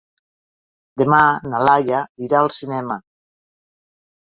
Demà 1.01 1.19
na 1.51 1.61
Laia 1.69 2.01
irà 2.29 2.41
al 2.41 2.51
cinema. 2.59 3.01